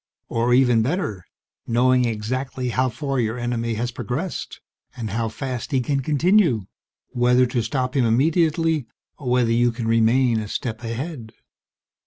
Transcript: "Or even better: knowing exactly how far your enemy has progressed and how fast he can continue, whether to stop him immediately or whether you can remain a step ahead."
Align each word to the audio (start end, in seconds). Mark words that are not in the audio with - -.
"Or 0.29 0.51
even 0.51 0.81
better: 0.81 1.25
knowing 1.67 2.05
exactly 2.05 2.69
how 2.69 2.89
far 2.89 3.19
your 3.19 3.37
enemy 3.37 3.75
has 3.75 3.91
progressed 3.91 4.59
and 4.97 5.11
how 5.11 5.29
fast 5.29 5.71
he 5.71 5.79
can 5.79 5.99
continue, 5.99 6.65
whether 7.09 7.45
to 7.45 7.61
stop 7.61 7.95
him 7.95 8.05
immediately 8.05 8.87
or 9.19 9.29
whether 9.29 9.51
you 9.51 9.71
can 9.71 9.87
remain 9.87 10.39
a 10.39 10.47
step 10.47 10.83
ahead." 10.83 11.33